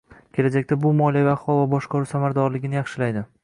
[0.37, 3.27] Kelajakda bu moliyaviy ahvol va boshqaruv samaradorligini yaxshilaydi.